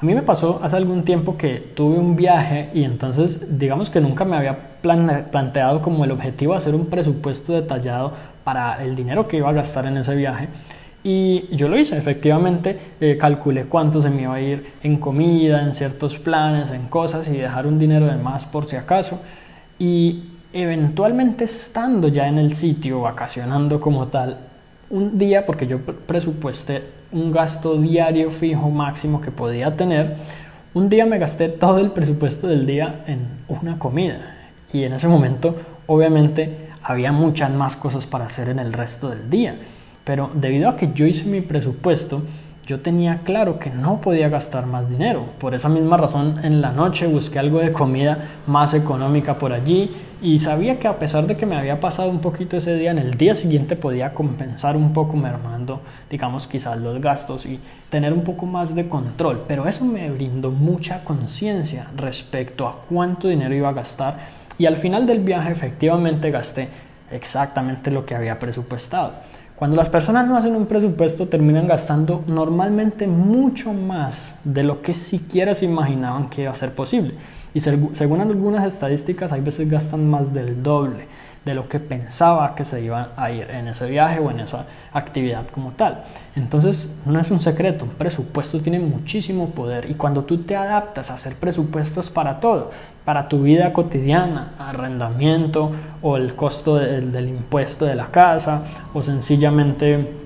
A 0.00 0.04
mí 0.04 0.14
me 0.14 0.22
pasó 0.22 0.60
hace 0.62 0.76
algún 0.76 1.04
tiempo 1.04 1.38
que 1.38 1.72
tuve 1.74 1.98
un 1.98 2.16
viaje 2.16 2.68
y 2.74 2.84
entonces 2.84 3.58
digamos 3.58 3.88
que 3.88 4.00
nunca 4.00 4.24
me 4.24 4.36
había 4.36 4.58
planteado 4.82 5.80
como 5.80 6.04
el 6.04 6.10
objetivo 6.10 6.52
hacer 6.54 6.74
un 6.74 6.86
presupuesto 6.86 7.54
detallado 7.54 8.12
para 8.42 8.84
el 8.84 8.96
dinero 8.96 9.26
que 9.28 9.38
iba 9.38 9.48
a 9.48 9.52
gastar 9.52 9.86
en 9.86 9.96
ese 9.96 10.14
viaje. 10.14 10.48
Y 11.06 11.54
yo 11.54 11.68
lo 11.68 11.78
hice, 11.78 11.98
efectivamente, 11.98 12.78
eh, 12.98 13.18
calculé 13.18 13.66
cuánto 13.66 14.00
se 14.00 14.08
me 14.08 14.22
iba 14.22 14.34
a 14.34 14.40
ir 14.40 14.72
en 14.82 14.96
comida, 14.96 15.62
en 15.62 15.74
ciertos 15.74 16.18
planes, 16.18 16.70
en 16.70 16.86
cosas 16.88 17.28
y 17.28 17.36
dejar 17.36 17.66
un 17.66 17.78
dinero 17.78 18.06
de 18.06 18.16
más 18.16 18.46
por 18.46 18.64
si 18.64 18.76
acaso. 18.76 19.20
Y 19.78 20.24
eventualmente 20.54 21.44
estando 21.44 22.08
ya 22.08 22.26
en 22.26 22.38
el 22.38 22.54
sitio, 22.56 23.02
vacacionando 23.02 23.80
como 23.80 24.08
tal, 24.08 24.38
un 24.88 25.18
día, 25.18 25.44
porque 25.44 25.66
yo 25.66 25.78
presupuesté 25.80 26.82
un 27.12 27.30
gasto 27.30 27.76
diario 27.76 28.30
fijo 28.30 28.70
máximo 28.70 29.20
que 29.20 29.30
podía 29.30 29.76
tener, 29.76 30.16
un 30.72 30.88
día 30.88 31.04
me 31.04 31.18
gasté 31.18 31.50
todo 31.50 31.80
el 31.80 31.90
presupuesto 31.90 32.48
del 32.48 32.66
día 32.66 33.04
en 33.06 33.28
una 33.48 33.78
comida. 33.78 34.50
Y 34.72 34.84
en 34.84 34.94
ese 34.94 35.06
momento, 35.06 35.54
obviamente, 35.86 36.70
había 36.82 37.12
muchas 37.12 37.52
más 37.52 37.76
cosas 37.76 38.06
para 38.06 38.24
hacer 38.24 38.48
en 38.48 38.58
el 38.58 38.72
resto 38.72 39.10
del 39.10 39.28
día. 39.28 39.54
Pero 40.04 40.30
debido 40.34 40.68
a 40.68 40.76
que 40.76 40.92
yo 40.94 41.06
hice 41.06 41.24
mi 41.24 41.40
presupuesto, 41.40 42.22
yo 42.66 42.80
tenía 42.80 43.20
claro 43.24 43.58
que 43.58 43.68
no 43.68 44.00
podía 44.00 44.30
gastar 44.30 44.64
más 44.64 44.88
dinero. 44.88 45.26
Por 45.38 45.54
esa 45.54 45.68
misma 45.68 45.98
razón, 45.98 46.40
en 46.44 46.62
la 46.62 46.72
noche 46.72 47.06
busqué 47.06 47.38
algo 47.38 47.58
de 47.58 47.72
comida 47.72 48.30
más 48.46 48.72
económica 48.72 49.36
por 49.38 49.52
allí 49.52 49.90
y 50.22 50.38
sabía 50.38 50.78
que 50.78 50.88
a 50.88 50.98
pesar 50.98 51.26
de 51.26 51.36
que 51.36 51.44
me 51.44 51.56
había 51.56 51.78
pasado 51.78 52.08
un 52.08 52.20
poquito 52.20 52.56
ese 52.56 52.76
día, 52.78 52.90
en 52.90 52.98
el 52.98 53.18
día 53.18 53.34
siguiente 53.34 53.76
podía 53.76 54.14
compensar 54.14 54.78
un 54.78 54.94
poco 54.94 55.14
mermando, 55.14 55.80
digamos, 56.08 56.46
quizás 56.46 56.78
los 56.78 57.02
gastos 57.02 57.44
y 57.44 57.60
tener 57.90 58.14
un 58.14 58.24
poco 58.24 58.46
más 58.46 58.74
de 58.74 58.88
control. 58.88 59.44
Pero 59.46 59.68
eso 59.68 59.84
me 59.84 60.10
brindó 60.10 60.50
mucha 60.50 61.04
conciencia 61.04 61.88
respecto 61.94 62.66
a 62.66 62.80
cuánto 62.88 63.28
dinero 63.28 63.54
iba 63.54 63.68
a 63.68 63.74
gastar 63.74 64.16
y 64.56 64.64
al 64.64 64.78
final 64.78 65.06
del 65.06 65.20
viaje 65.20 65.52
efectivamente 65.52 66.30
gasté 66.30 66.68
exactamente 67.10 67.90
lo 67.90 68.06
que 68.06 68.14
había 68.14 68.38
presupuestado. 68.38 69.12
Cuando 69.64 69.78
las 69.78 69.88
personas 69.88 70.28
no 70.28 70.36
hacen 70.36 70.54
un 70.56 70.66
presupuesto 70.66 71.26
terminan 71.26 71.66
gastando 71.66 72.22
normalmente 72.26 73.06
mucho 73.06 73.72
más 73.72 74.34
de 74.44 74.62
lo 74.62 74.82
que 74.82 74.92
siquiera 74.92 75.54
se 75.54 75.64
imaginaban 75.64 76.28
que 76.28 76.42
iba 76.42 76.50
a 76.50 76.54
ser 76.54 76.74
posible. 76.74 77.14
Y 77.54 77.60
según 77.60 78.20
algunas 78.20 78.66
estadísticas, 78.66 79.32
hay 79.32 79.40
veces 79.40 79.70
gastan 79.70 80.06
más 80.06 80.34
del 80.34 80.62
doble 80.62 81.06
de 81.44 81.54
lo 81.54 81.68
que 81.68 81.78
pensaba 81.78 82.54
que 82.54 82.64
se 82.64 82.82
iba 82.82 83.10
a 83.16 83.30
ir 83.30 83.50
en 83.50 83.68
ese 83.68 83.88
viaje 83.88 84.18
o 84.18 84.30
en 84.30 84.40
esa 84.40 84.66
actividad 84.92 85.46
como 85.48 85.72
tal. 85.72 86.04
Entonces, 86.36 87.00
no 87.04 87.20
es 87.20 87.30
un 87.30 87.40
secreto, 87.40 87.84
un 87.84 87.90
presupuesto 87.90 88.60
tiene 88.60 88.78
muchísimo 88.78 89.50
poder 89.50 89.90
y 89.90 89.94
cuando 89.94 90.24
tú 90.24 90.38
te 90.42 90.56
adaptas 90.56 91.10
a 91.10 91.14
hacer 91.14 91.34
presupuestos 91.36 92.10
para 92.10 92.40
todo, 92.40 92.70
para 93.04 93.28
tu 93.28 93.42
vida 93.42 93.72
cotidiana, 93.72 94.54
arrendamiento 94.58 95.72
o 96.00 96.16
el 96.16 96.34
costo 96.34 96.76
del, 96.76 97.12
del 97.12 97.28
impuesto 97.28 97.84
de 97.84 97.94
la 97.94 98.06
casa 98.06 98.62
o 98.94 99.02
sencillamente 99.02 100.24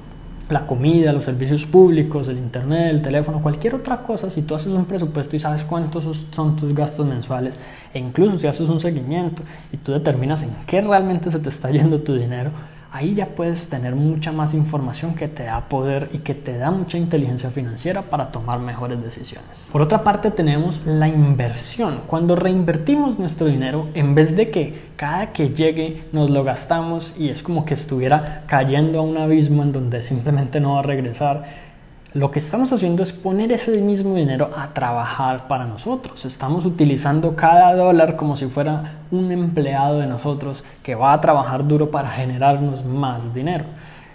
la 0.50 0.66
comida, 0.66 1.12
los 1.12 1.24
servicios 1.24 1.66
públicos, 1.66 2.28
el 2.28 2.38
internet, 2.38 2.94
el 2.94 3.02
teléfono, 3.02 3.42
cualquier 3.42 3.74
otra 3.74 3.98
cosa, 3.98 4.30
si 4.30 4.42
tú 4.42 4.54
haces 4.54 4.72
un 4.72 4.86
presupuesto 4.86 5.36
y 5.36 5.38
sabes 5.38 5.62
cuántos 5.62 6.04
son 6.30 6.56
tus 6.56 6.74
gastos 6.74 7.06
mensuales, 7.06 7.58
e 7.92 7.98
incluso 7.98 8.38
si 8.38 8.46
haces 8.46 8.68
un 8.68 8.80
seguimiento 8.80 9.42
y 9.72 9.76
tú 9.76 9.92
determinas 9.92 10.42
en 10.42 10.50
qué 10.66 10.80
realmente 10.80 11.30
se 11.30 11.38
te 11.38 11.48
está 11.48 11.70
yendo 11.70 12.00
tu 12.00 12.14
dinero, 12.14 12.50
ahí 12.90 13.14
ya 13.14 13.26
puedes 13.26 13.68
tener 13.68 13.94
mucha 13.94 14.32
más 14.32 14.54
información 14.54 15.14
que 15.14 15.28
te 15.28 15.44
da 15.44 15.68
poder 15.68 16.08
y 16.12 16.18
que 16.18 16.34
te 16.34 16.56
da 16.56 16.70
mucha 16.70 16.96
inteligencia 16.96 17.50
financiera 17.50 18.02
para 18.02 18.30
tomar 18.30 18.60
mejores 18.60 19.02
decisiones. 19.02 19.68
Por 19.70 19.82
otra 19.82 20.02
parte 20.02 20.30
tenemos 20.30 20.84
la 20.86 21.08
inversión. 21.08 22.02
Cuando 22.06 22.34
reinvertimos 22.34 23.18
nuestro 23.18 23.46
dinero, 23.46 23.88
en 23.94 24.14
vez 24.14 24.36
de 24.36 24.50
que 24.50 24.88
cada 24.96 25.32
que 25.32 25.50
llegue 25.50 26.04
nos 26.12 26.30
lo 26.30 26.44
gastamos 26.44 27.14
y 27.18 27.28
es 27.28 27.42
como 27.42 27.64
que 27.64 27.74
estuviera 27.74 28.44
cayendo 28.46 29.00
a 29.00 29.02
un 29.02 29.18
abismo 29.18 29.62
en 29.62 29.72
donde 29.72 30.02
simplemente 30.02 30.60
no 30.60 30.74
va 30.74 30.80
a 30.80 30.82
regresar, 30.82 31.67
lo 32.14 32.30
que 32.30 32.38
estamos 32.38 32.72
haciendo 32.72 33.02
es 33.02 33.12
poner 33.12 33.52
ese 33.52 33.82
mismo 33.82 34.14
dinero 34.14 34.50
a 34.56 34.72
trabajar 34.72 35.46
para 35.46 35.66
nosotros. 35.66 36.24
Estamos 36.24 36.64
utilizando 36.64 37.36
cada 37.36 37.74
dólar 37.74 38.16
como 38.16 38.34
si 38.34 38.46
fuera 38.46 38.94
un 39.10 39.30
empleado 39.30 39.98
de 39.98 40.06
nosotros 40.06 40.64
que 40.82 40.94
va 40.94 41.12
a 41.12 41.20
trabajar 41.20 41.68
duro 41.68 41.90
para 41.90 42.08
generarnos 42.08 42.82
más 42.82 43.34
dinero. 43.34 43.66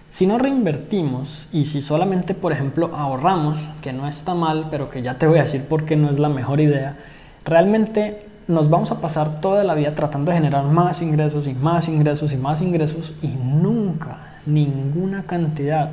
Si 0.10 0.26
no 0.26 0.40
reinvertimos 0.40 1.48
y 1.52 1.66
si 1.66 1.84
solamente, 1.84 2.34
por 2.34 2.52
ejemplo, 2.52 2.92
ahorramos, 2.96 3.70
que 3.82 3.94
no 3.94 4.08
está 4.08 4.34
mal, 4.34 4.68
pero 4.72 4.90
que 4.90 5.04
ya 5.04 5.20
te 5.20 5.28
voy 5.28 5.38
a 5.38 5.44
decir 5.44 5.66
por 5.66 5.86
qué 5.86 5.96
no 5.96 6.10
es 6.10 6.18
la 6.18 6.30
mejor 6.30 6.62
idea, 6.62 6.98
realmente 7.46 8.26
nos 8.48 8.72
vamos 8.72 8.92
a 8.92 9.02
pasar 9.02 9.40
toda 9.40 9.64
la 9.64 9.76
vida 9.76 9.94
tratando 9.94 10.32
de 10.32 10.38
generar 10.38 10.66
más 10.66 11.02
ingresos 11.02 11.48
y 11.48 11.54
más 11.54 11.88
ingresos 11.88 12.34
y 12.34 12.38
más 12.38 12.62
ingresos 12.62 13.14
y 13.22 13.28
nunca 13.28 14.18
ninguna 14.48 15.24
cantidad 15.24 15.92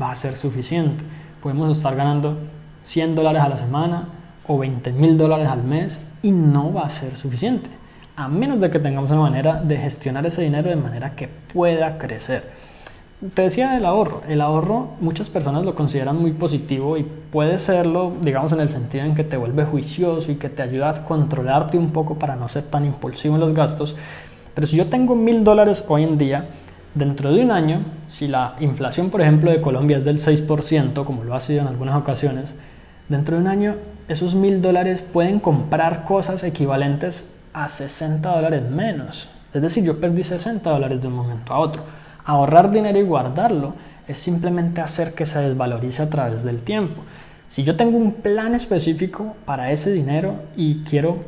va 0.00 0.10
a 0.10 0.14
ser 0.14 0.36
suficiente 0.36 1.04
podemos 1.44 1.68
estar 1.68 1.94
ganando 1.94 2.38
100 2.84 3.14
dólares 3.14 3.42
a 3.42 3.50
la 3.50 3.58
semana 3.58 4.08
o 4.48 4.56
20 4.56 4.92
mil 4.92 5.18
dólares 5.18 5.46
al 5.46 5.62
mes 5.62 6.02
y 6.22 6.32
no 6.32 6.72
va 6.72 6.86
a 6.86 6.88
ser 6.88 7.18
suficiente, 7.18 7.68
a 8.16 8.28
menos 8.28 8.60
de 8.60 8.70
que 8.70 8.78
tengamos 8.78 9.10
una 9.10 9.20
manera 9.20 9.60
de 9.62 9.76
gestionar 9.76 10.24
ese 10.24 10.40
dinero 10.40 10.70
de 10.70 10.76
manera 10.76 11.14
que 11.14 11.28
pueda 11.52 11.98
crecer. 11.98 12.50
Te 13.34 13.42
decía 13.42 13.76
el 13.76 13.84
ahorro. 13.84 14.22
El 14.26 14.40
ahorro 14.40 14.92
muchas 15.00 15.28
personas 15.28 15.66
lo 15.66 15.74
consideran 15.74 16.16
muy 16.16 16.32
positivo 16.32 16.96
y 16.96 17.02
puede 17.02 17.58
serlo, 17.58 18.12
digamos, 18.22 18.50
en 18.52 18.60
el 18.60 18.70
sentido 18.70 19.04
en 19.04 19.14
que 19.14 19.24
te 19.24 19.36
vuelve 19.36 19.66
juicioso 19.66 20.32
y 20.32 20.36
que 20.36 20.48
te 20.48 20.62
ayuda 20.62 20.88
a 20.88 21.04
controlarte 21.04 21.76
un 21.76 21.90
poco 21.90 22.18
para 22.18 22.36
no 22.36 22.48
ser 22.48 22.62
tan 22.64 22.86
impulsivo 22.86 23.34
en 23.34 23.42
los 23.42 23.52
gastos. 23.52 23.96
Pero 24.54 24.66
si 24.66 24.78
yo 24.78 24.86
tengo 24.86 25.14
mil 25.14 25.44
dólares 25.44 25.84
hoy 25.88 26.04
en 26.04 26.16
día, 26.16 26.48
Dentro 26.94 27.32
de 27.32 27.42
un 27.42 27.50
año, 27.50 27.80
si 28.06 28.28
la 28.28 28.54
inflación, 28.60 29.10
por 29.10 29.20
ejemplo, 29.20 29.50
de 29.50 29.60
Colombia 29.60 29.98
es 29.98 30.04
del 30.04 30.18
6%, 30.18 31.04
como 31.04 31.24
lo 31.24 31.34
ha 31.34 31.40
sido 31.40 31.62
en 31.62 31.66
algunas 31.66 31.96
ocasiones, 31.96 32.54
dentro 33.08 33.34
de 33.34 33.42
un 33.42 33.48
año 33.48 33.74
esos 34.06 34.34
mil 34.34 34.62
dólares 34.62 35.02
pueden 35.02 35.40
comprar 35.40 36.04
cosas 36.04 36.44
equivalentes 36.44 37.34
a 37.52 37.66
60 37.66 38.28
dólares 38.28 38.62
menos. 38.70 39.28
Es 39.52 39.62
decir, 39.62 39.82
yo 39.82 39.98
perdí 40.00 40.22
60 40.22 40.68
dólares 40.70 41.00
de 41.00 41.08
un 41.08 41.14
momento 41.14 41.52
a 41.52 41.58
otro. 41.58 41.82
Ahorrar 42.24 42.70
dinero 42.70 42.98
y 42.98 43.02
guardarlo 43.02 43.74
es 44.06 44.18
simplemente 44.18 44.80
hacer 44.80 45.14
que 45.14 45.26
se 45.26 45.40
desvalorice 45.40 46.02
a 46.02 46.10
través 46.10 46.44
del 46.44 46.62
tiempo. 46.62 47.02
Si 47.48 47.64
yo 47.64 47.76
tengo 47.76 47.96
un 47.96 48.12
plan 48.14 48.54
específico 48.54 49.34
para 49.44 49.72
ese 49.72 49.90
dinero 49.90 50.36
y 50.56 50.84
quiero 50.84 51.18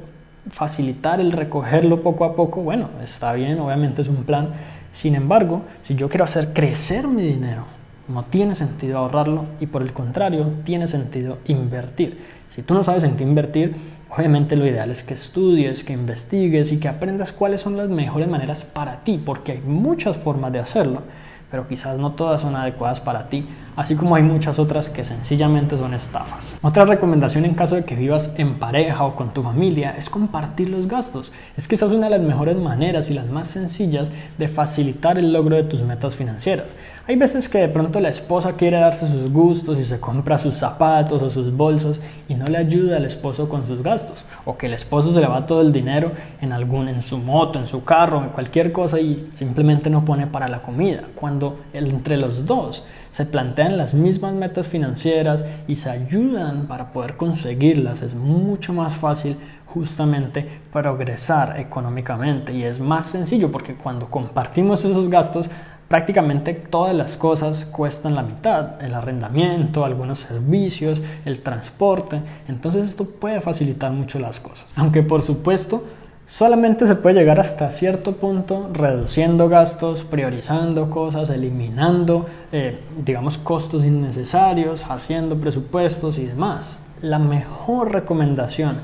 facilitar 0.48 1.20
el 1.20 1.32
recogerlo 1.32 2.02
poco 2.02 2.24
a 2.24 2.36
poco, 2.36 2.62
bueno, 2.62 2.88
está 3.02 3.32
bien, 3.32 3.58
obviamente 3.58 4.02
es 4.02 4.08
un 4.08 4.24
plan, 4.24 4.50
sin 4.96 5.14
embargo, 5.14 5.60
si 5.82 5.94
yo 5.94 6.08
quiero 6.08 6.24
hacer 6.24 6.54
crecer 6.54 7.06
mi 7.06 7.20
dinero, 7.20 7.64
no 8.08 8.24
tiene 8.24 8.54
sentido 8.54 8.96
ahorrarlo 8.96 9.44
y 9.60 9.66
por 9.66 9.82
el 9.82 9.92
contrario, 9.92 10.54
tiene 10.64 10.88
sentido 10.88 11.36
invertir. 11.44 12.18
Si 12.48 12.62
tú 12.62 12.72
no 12.72 12.82
sabes 12.82 13.04
en 13.04 13.18
qué 13.18 13.22
invertir, 13.22 13.76
obviamente 14.08 14.56
lo 14.56 14.66
ideal 14.66 14.90
es 14.90 15.02
que 15.02 15.12
estudies, 15.12 15.84
que 15.84 15.92
investigues 15.92 16.72
y 16.72 16.80
que 16.80 16.88
aprendas 16.88 17.32
cuáles 17.32 17.60
son 17.60 17.76
las 17.76 17.90
mejores 17.90 18.26
maneras 18.26 18.62
para 18.62 19.04
ti, 19.04 19.20
porque 19.22 19.52
hay 19.52 19.60
muchas 19.60 20.16
formas 20.16 20.50
de 20.50 20.60
hacerlo 20.60 21.02
pero 21.50 21.68
quizás 21.68 21.98
no 21.98 22.12
todas 22.12 22.40
son 22.40 22.56
adecuadas 22.56 23.00
para 23.00 23.28
ti, 23.28 23.46
así 23.76 23.94
como 23.94 24.16
hay 24.16 24.22
muchas 24.22 24.58
otras 24.58 24.90
que 24.90 25.04
sencillamente 25.04 25.78
son 25.78 25.94
estafas. 25.94 26.56
Otra 26.62 26.84
recomendación 26.84 27.44
en 27.44 27.54
caso 27.54 27.76
de 27.76 27.84
que 27.84 27.94
vivas 27.94 28.34
en 28.36 28.58
pareja 28.58 29.04
o 29.04 29.14
con 29.14 29.32
tu 29.32 29.42
familia 29.42 29.94
es 29.96 30.10
compartir 30.10 30.70
los 30.70 30.88
gastos. 30.88 31.32
Es 31.56 31.68
que 31.68 31.76
esa 31.76 31.86
es 31.86 31.92
una 31.92 32.06
de 32.06 32.18
las 32.18 32.26
mejores 32.26 32.56
maneras 32.56 33.10
y 33.10 33.14
las 33.14 33.26
más 33.26 33.48
sencillas 33.48 34.12
de 34.38 34.48
facilitar 34.48 35.18
el 35.18 35.32
logro 35.32 35.56
de 35.56 35.64
tus 35.64 35.82
metas 35.82 36.16
financieras. 36.16 36.74
Hay 37.08 37.14
veces 37.14 37.48
que 37.48 37.58
de 37.58 37.68
pronto 37.68 38.00
la 38.00 38.08
esposa 38.08 38.54
quiere 38.54 38.78
darse 38.78 39.06
sus 39.06 39.32
gustos 39.32 39.78
y 39.78 39.84
se 39.84 40.00
compra 40.00 40.38
sus 40.38 40.54
zapatos 40.54 41.22
o 41.22 41.30
sus 41.30 41.56
bolsos 41.56 42.00
y 42.28 42.34
no 42.34 42.46
le 42.46 42.58
ayuda 42.58 42.96
al 42.96 43.04
esposo 43.04 43.48
con 43.48 43.64
sus 43.68 43.80
gastos, 43.80 44.24
o 44.44 44.56
que 44.56 44.66
el 44.66 44.74
esposo 44.74 45.14
se 45.14 45.20
le 45.20 45.28
va 45.28 45.46
todo 45.46 45.60
el 45.60 45.72
dinero 45.72 46.10
en 46.40 46.52
algún 46.52 46.88
en 46.88 47.02
su 47.02 47.18
moto, 47.18 47.60
en 47.60 47.68
su 47.68 47.84
carro, 47.84 48.24
en 48.24 48.30
cualquier 48.30 48.72
cosa 48.72 48.98
y 48.98 49.30
simplemente 49.36 49.88
no 49.88 50.04
pone 50.04 50.26
para 50.26 50.48
la 50.48 50.62
comida. 50.62 51.04
Cuando 51.14 51.60
entre 51.72 52.16
los 52.16 52.44
dos 52.44 52.84
se 53.16 53.24
plantean 53.24 53.78
las 53.78 53.94
mismas 53.94 54.34
metas 54.34 54.66
financieras 54.66 55.42
y 55.66 55.76
se 55.76 55.88
ayudan 55.88 56.66
para 56.66 56.92
poder 56.92 57.16
conseguirlas, 57.16 58.02
es 58.02 58.14
mucho 58.14 58.74
más 58.74 58.94
fácil 58.94 59.38
justamente 59.64 60.46
progresar 60.70 61.58
económicamente 61.58 62.52
y 62.52 62.64
es 62.64 62.78
más 62.78 63.06
sencillo 63.06 63.50
porque 63.50 63.74
cuando 63.74 64.10
compartimos 64.10 64.84
esos 64.84 65.08
gastos 65.08 65.48
prácticamente 65.88 66.52
todas 66.52 66.94
las 66.94 67.16
cosas 67.16 67.64
cuestan 67.64 68.14
la 68.14 68.22
mitad, 68.22 68.82
el 68.84 68.92
arrendamiento, 68.92 69.86
algunos 69.86 70.18
servicios, 70.18 71.00
el 71.24 71.40
transporte, 71.40 72.20
entonces 72.48 72.86
esto 72.86 73.06
puede 73.06 73.40
facilitar 73.40 73.92
mucho 73.92 74.18
las 74.18 74.40
cosas. 74.40 74.66
Aunque 74.76 75.02
por 75.02 75.22
supuesto 75.22 75.84
solamente 76.26 76.86
se 76.86 76.96
puede 76.96 77.20
llegar 77.20 77.40
hasta 77.40 77.70
cierto 77.70 78.12
punto 78.12 78.70
reduciendo 78.72 79.48
gastos, 79.48 80.04
priorizando 80.04 80.90
cosas, 80.90 81.30
eliminando, 81.30 82.26
eh, 82.52 82.80
digamos, 83.04 83.38
costos 83.38 83.84
innecesarios, 83.84 84.90
haciendo 84.90 85.36
presupuestos 85.38 86.18
y 86.18 86.26
demás. 86.26 86.78
La 87.00 87.18
mejor 87.18 87.92
recomendación 87.92 88.80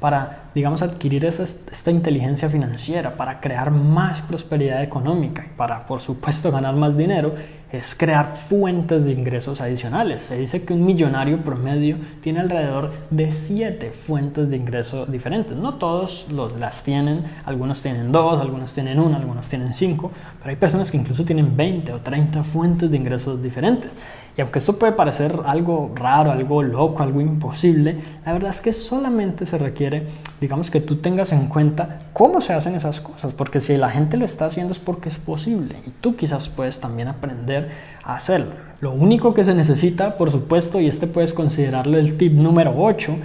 para, 0.00 0.44
digamos, 0.54 0.82
adquirir 0.82 1.24
esta 1.24 1.90
inteligencia 1.90 2.48
financiera, 2.48 3.16
para 3.16 3.40
crear 3.40 3.70
más 3.70 4.22
prosperidad 4.22 4.82
económica 4.82 5.44
y 5.46 5.56
para, 5.56 5.86
por 5.86 6.00
supuesto, 6.00 6.52
ganar 6.52 6.76
más 6.76 6.96
dinero, 6.96 7.34
es 7.72 7.94
crear 7.94 8.36
fuentes 8.36 9.04
de 9.04 9.12
ingresos 9.12 9.60
adicionales. 9.60 10.22
Se 10.22 10.38
dice 10.38 10.64
que 10.64 10.72
un 10.72 10.86
millonario 10.86 11.44
promedio 11.44 11.96
tiene 12.22 12.40
alrededor 12.40 12.92
de 13.10 13.30
siete 13.32 13.90
fuentes 13.90 14.48
de 14.48 14.56
ingresos 14.56 15.10
diferentes. 15.10 15.56
No 15.56 15.74
todos 15.74 16.26
los, 16.30 16.58
las 16.58 16.82
tienen, 16.82 17.24
algunos 17.44 17.82
tienen 17.82 18.10
dos, 18.10 18.40
algunos 18.40 18.72
tienen 18.72 18.98
una, 18.98 19.18
algunos 19.18 19.48
tienen 19.48 19.74
cinco, 19.74 20.10
pero 20.38 20.50
hay 20.50 20.56
personas 20.56 20.90
que 20.90 20.96
incluso 20.96 21.24
tienen 21.24 21.56
20 21.56 21.92
o 21.92 22.00
30 22.00 22.44
fuentes 22.44 22.90
de 22.90 22.96
ingresos 22.96 23.42
diferentes. 23.42 23.92
Y 24.38 24.40
aunque 24.40 24.60
esto 24.60 24.78
puede 24.78 24.92
parecer 24.92 25.40
algo 25.46 25.90
raro, 25.96 26.30
algo 26.30 26.62
loco, 26.62 27.02
algo 27.02 27.20
imposible, 27.20 27.96
la 28.24 28.32
verdad 28.32 28.52
es 28.52 28.60
que 28.60 28.72
solamente 28.72 29.46
se 29.46 29.58
requiere, 29.58 30.06
digamos, 30.40 30.70
que 30.70 30.80
tú 30.80 30.98
tengas 30.98 31.32
en 31.32 31.48
cuenta 31.48 31.98
cómo 32.12 32.40
se 32.40 32.52
hacen 32.52 32.76
esas 32.76 33.00
cosas, 33.00 33.32
porque 33.32 33.58
si 33.58 33.76
la 33.76 33.90
gente 33.90 34.16
lo 34.16 34.24
está 34.24 34.46
haciendo 34.46 34.72
es 34.72 34.78
porque 34.78 35.08
es 35.08 35.16
posible 35.16 35.80
y 35.84 35.90
tú 35.90 36.14
quizás 36.14 36.48
puedes 36.48 36.80
también 36.80 37.08
aprender 37.08 37.72
a 38.04 38.14
hacerlo. 38.14 38.52
Lo 38.80 38.92
único 38.92 39.34
que 39.34 39.44
se 39.44 39.56
necesita, 39.56 40.16
por 40.16 40.30
supuesto, 40.30 40.80
y 40.80 40.86
este 40.86 41.08
puedes 41.08 41.32
considerarlo 41.32 41.98
el 41.98 42.16
tip 42.16 42.32
número 42.34 42.74
8, 42.76 43.16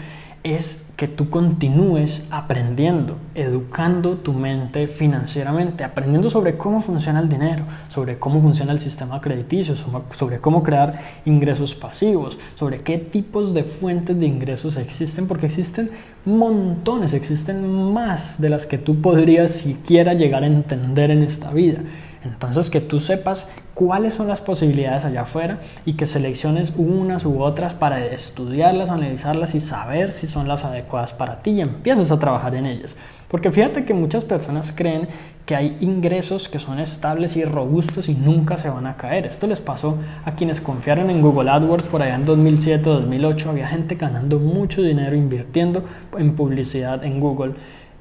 es 0.41 0.82
que 0.95 1.07
tú 1.07 1.29
continúes 1.31 2.23
aprendiendo, 2.29 3.17
educando 3.33 4.17
tu 4.17 4.31
mente 4.31 4.87
financieramente, 4.87 5.83
aprendiendo 5.83 6.29
sobre 6.29 6.55
cómo 6.55 6.81
funciona 6.81 7.19
el 7.19 7.29
dinero, 7.29 7.65
sobre 7.89 8.19
cómo 8.19 8.39
funciona 8.39 8.73
el 8.73 8.79
sistema 8.79 9.19
crediticio, 9.19 9.75
sobre 10.11 10.39
cómo 10.39 10.61
crear 10.61 11.01
ingresos 11.25 11.73
pasivos, 11.73 12.37
sobre 12.53 12.81
qué 12.81 12.99
tipos 12.99 13.55
de 13.55 13.63
fuentes 13.63 14.19
de 14.19 14.27
ingresos 14.27 14.77
existen, 14.77 15.27
porque 15.27 15.47
existen 15.47 15.89
montones, 16.25 17.13
existen 17.13 17.91
más 17.91 18.39
de 18.39 18.49
las 18.49 18.67
que 18.67 18.77
tú 18.77 19.01
podrías 19.01 19.51
siquiera 19.51 20.13
llegar 20.13 20.43
a 20.43 20.47
entender 20.47 21.09
en 21.09 21.23
esta 21.23 21.51
vida. 21.51 21.79
Entonces 22.23 22.69
que 22.69 22.81
tú 22.81 22.99
sepas 22.99 23.49
cuáles 23.73 24.13
son 24.13 24.27
las 24.27 24.41
posibilidades 24.41 25.05
allá 25.05 25.21
afuera 25.21 25.59
y 25.85 25.93
que 25.93 26.07
selecciones 26.07 26.73
unas 26.77 27.25
u 27.25 27.41
otras 27.41 27.73
para 27.73 28.05
estudiarlas, 28.05 28.89
analizarlas 28.89 29.55
y 29.55 29.61
saber 29.61 30.11
si 30.11 30.27
son 30.27 30.47
las 30.47 30.63
adecuadas 30.63 31.13
para 31.13 31.41
ti 31.41 31.51
y 31.51 31.61
empieces 31.61 32.11
a 32.11 32.19
trabajar 32.19 32.55
en 32.55 32.65
ellas. 32.65 32.95
Porque 33.33 33.51
fíjate 33.51 33.83
que 33.83 33.95
muchas 33.95 34.23
personas 34.25 34.71
creen 34.75 35.07
que 35.47 35.55
hay 35.55 35.77
ingresos 35.81 36.47
que 36.47 36.59
son 36.59 36.79
estables 36.79 37.35
y 37.35 37.43
robustos 37.43 38.07
y 38.07 38.13
nunca 38.13 38.57
se 38.57 38.69
van 38.69 38.85
a 38.85 38.95
caer. 38.95 39.25
Esto 39.25 39.47
les 39.47 39.59
pasó 39.59 39.97
a 40.23 40.35
quienes 40.35 40.61
confiaron 40.61 41.09
en 41.09 41.21
Google 41.21 41.49
AdWords 41.49 41.87
por 41.87 42.01
allá 42.03 42.15
en 42.15 42.25
2007, 42.25 42.83
2008. 42.83 43.49
Había 43.49 43.67
gente 43.67 43.95
ganando 43.95 44.39
mucho 44.39 44.81
dinero 44.83 45.15
invirtiendo 45.15 45.83
en 46.17 46.35
publicidad 46.35 47.03
en 47.03 47.19
Google 47.19 47.53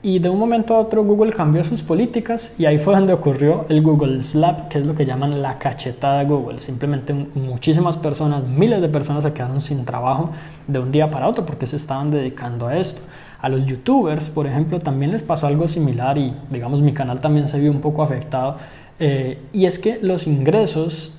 y 0.04 0.18
de 0.18 0.28
un 0.28 0.38
momento 0.38 0.74
a 0.74 0.80
otro 0.80 1.04
Google 1.04 1.32
cambió 1.32 1.62
sus 1.62 1.80
políticas 1.80 2.54
y 2.58 2.66
ahí 2.66 2.78
fue 2.78 2.94
donde 2.94 3.12
ocurrió 3.12 3.66
el 3.68 3.82
Google 3.82 4.22
Slap, 4.24 4.68
que 4.68 4.78
es 4.78 4.86
lo 4.86 4.96
que 4.96 5.06
llaman 5.06 5.40
la 5.40 5.58
cachetada 5.58 6.24
Google. 6.24 6.58
Simplemente 6.58 7.12
muchísimas 7.12 7.96
personas, 7.96 8.42
miles 8.44 8.80
de 8.80 8.88
personas 8.88 9.22
se 9.22 9.32
quedaron 9.32 9.60
sin 9.60 9.84
trabajo 9.84 10.30
de 10.66 10.80
un 10.80 10.90
día 10.90 11.08
para 11.08 11.28
otro 11.28 11.46
porque 11.46 11.68
se 11.68 11.76
estaban 11.76 12.10
dedicando 12.10 12.66
a 12.66 12.76
esto. 12.76 13.00
A 13.40 13.48
los 13.48 13.64
youtubers, 13.64 14.28
por 14.28 14.48
ejemplo, 14.48 14.80
también 14.80 15.12
les 15.12 15.22
pasó 15.22 15.46
algo 15.46 15.68
similar 15.68 16.18
y 16.18 16.34
digamos 16.50 16.80
mi 16.82 16.92
canal 16.92 17.20
también 17.20 17.46
se 17.46 17.60
vio 17.60 17.70
un 17.70 17.80
poco 17.80 18.02
afectado 18.02 18.56
eh, 19.04 19.36
y 19.52 19.66
es 19.66 19.80
que 19.80 19.98
los 20.00 20.28
ingresos 20.28 21.12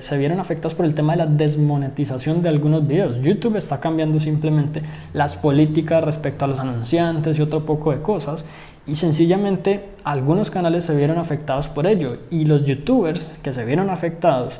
se 0.00 0.16
vieron 0.16 0.40
afectados 0.40 0.72
por 0.72 0.86
el 0.86 0.94
tema 0.94 1.12
de 1.12 1.18
la 1.18 1.26
desmonetización 1.26 2.40
de 2.40 2.48
algunos 2.48 2.86
videos. 2.86 3.20
YouTube 3.20 3.56
está 3.56 3.80
cambiando 3.80 4.18
simplemente 4.18 4.80
las 5.12 5.36
políticas 5.36 6.02
respecto 6.02 6.46
a 6.46 6.48
los 6.48 6.58
anunciantes 6.58 7.38
y 7.38 7.42
otro 7.42 7.66
poco 7.66 7.92
de 7.92 8.00
cosas. 8.00 8.46
Y 8.86 8.94
sencillamente 8.94 9.90
algunos 10.04 10.50
canales 10.50 10.86
se 10.86 10.96
vieron 10.96 11.18
afectados 11.18 11.68
por 11.68 11.86
ello. 11.86 12.16
Y 12.30 12.46
los 12.46 12.64
youtubers 12.64 13.38
que 13.42 13.52
se 13.52 13.66
vieron 13.66 13.90
afectados 13.90 14.58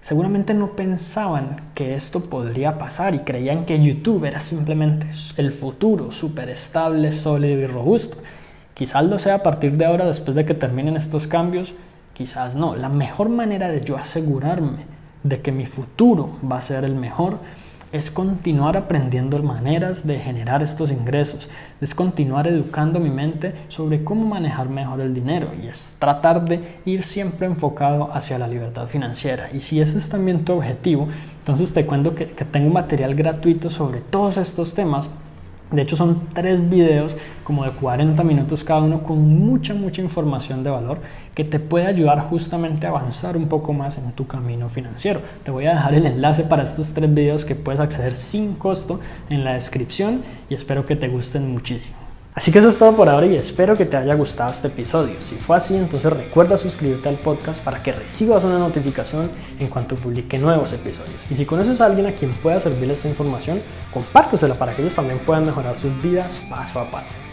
seguramente 0.00 0.54
no 0.54 0.70
pensaban 0.76 1.56
que 1.74 1.94
esto 1.94 2.20
podría 2.20 2.78
pasar 2.78 3.14
y 3.14 3.18
creían 3.18 3.66
que 3.66 3.78
YouTube 3.78 4.24
era 4.24 4.40
simplemente 4.40 5.06
el 5.36 5.52
futuro, 5.52 6.12
súper 6.12 6.48
estable, 6.48 7.12
sólido 7.12 7.60
y 7.60 7.66
robusto. 7.66 8.16
Quizás 8.72 9.04
lo 9.04 9.18
sea 9.18 9.34
a 9.34 9.42
partir 9.42 9.76
de 9.76 9.84
ahora, 9.84 10.06
después 10.06 10.34
de 10.34 10.46
que 10.46 10.54
terminen 10.54 10.96
estos 10.96 11.26
cambios, 11.26 11.74
quizás 12.12 12.54
no. 12.54 12.76
La 12.76 12.88
mejor 12.88 13.28
manera 13.28 13.68
de 13.68 13.80
yo 13.82 13.96
asegurarme 13.96 14.84
de 15.22 15.40
que 15.40 15.52
mi 15.52 15.66
futuro 15.66 16.38
va 16.50 16.58
a 16.58 16.62
ser 16.62 16.84
el 16.84 16.94
mejor 16.94 17.38
es 17.92 18.10
continuar 18.10 18.76
aprendiendo 18.76 19.42
maneras 19.42 20.06
de 20.06 20.18
generar 20.18 20.62
estos 20.62 20.92
ingresos, 20.92 21.50
es 21.80 21.94
continuar 21.94 22.46
educando 22.46 23.00
mi 23.00 23.10
mente 23.10 23.54
sobre 23.68 24.04
cómo 24.04 24.26
manejar 24.26 24.68
mejor 24.68 25.00
el 25.00 25.12
dinero 25.12 25.48
y 25.60 25.66
es 25.66 25.96
tratar 25.98 26.44
de 26.44 26.78
ir 26.84 27.02
siempre 27.02 27.46
enfocado 27.46 28.12
hacia 28.12 28.38
la 28.38 28.46
libertad 28.46 28.86
financiera. 28.86 29.50
Y 29.52 29.60
si 29.60 29.80
ese 29.80 29.98
es 29.98 30.08
también 30.08 30.44
tu 30.44 30.52
objetivo, 30.52 31.08
entonces 31.40 31.74
te 31.74 31.84
cuento 31.84 32.14
que, 32.14 32.30
que 32.30 32.44
tengo 32.44 32.72
material 32.72 33.14
gratuito 33.14 33.70
sobre 33.70 34.00
todos 34.00 34.36
estos 34.36 34.74
temas 34.74 35.10
de 35.70 35.82
hecho 35.82 35.96
son 35.96 36.28
tres 36.34 36.68
videos 36.68 37.16
como 37.44 37.64
de 37.64 37.70
40 37.70 38.22
minutos 38.24 38.64
cada 38.64 38.80
uno 38.80 39.02
con 39.02 39.18
mucha, 39.18 39.74
mucha 39.74 40.02
información 40.02 40.64
de 40.64 40.70
valor 40.70 40.98
que 41.34 41.44
te 41.44 41.60
puede 41.60 41.86
ayudar 41.86 42.20
justamente 42.20 42.86
a 42.86 42.90
avanzar 42.90 43.36
un 43.36 43.46
poco 43.46 43.72
más 43.72 43.96
en 43.98 44.10
tu 44.12 44.26
camino 44.26 44.68
financiero. 44.68 45.20
Te 45.44 45.50
voy 45.50 45.66
a 45.66 45.74
dejar 45.74 45.94
el 45.94 46.06
enlace 46.06 46.42
para 46.42 46.64
estos 46.64 46.92
tres 46.92 47.12
videos 47.12 47.44
que 47.44 47.54
puedes 47.54 47.80
acceder 47.80 48.14
sin 48.14 48.54
costo 48.54 49.00
en 49.28 49.44
la 49.44 49.54
descripción 49.54 50.22
y 50.48 50.54
espero 50.54 50.86
que 50.86 50.96
te 50.96 51.08
gusten 51.08 51.52
muchísimo. 51.52 51.99
Así 52.32 52.52
que 52.52 52.60
eso 52.60 52.70
es 52.70 52.78
todo 52.78 52.94
por 52.94 53.08
ahora 53.08 53.26
y 53.26 53.34
espero 53.34 53.76
que 53.76 53.84
te 53.84 53.96
haya 53.96 54.14
gustado 54.14 54.52
este 54.52 54.68
episodio. 54.68 55.20
Si 55.20 55.34
fue 55.34 55.56
así, 55.56 55.76
entonces 55.76 56.12
recuerda 56.12 56.56
suscribirte 56.56 57.08
al 57.08 57.16
podcast 57.16 57.62
para 57.62 57.82
que 57.82 57.90
recibas 57.90 58.44
una 58.44 58.58
notificación 58.58 59.28
en 59.58 59.66
cuanto 59.66 59.96
publique 59.96 60.38
nuevos 60.38 60.72
episodios. 60.72 61.28
Y 61.28 61.34
si 61.34 61.44
conoces 61.44 61.80
a 61.80 61.86
alguien 61.86 62.06
a 62.06 62.12
quien 62.12 62.32
pueda 62.34 62.60
servirle 62.60 62.94
esta 62.94 63.08
información, 63.08 63.60
compártesela 63.92 64.54
para 64.54 64.72
que 64.72 64.82
ellos 64.82 64.94
también 64.94 65.18
puedan 65.18 65.44
mejorar 65.44 65.74
sus 65.74 66.00
vidas 66.02 66.38
paso 66.48 66.78
a 66.78 66.90
paso. 66.90 67.29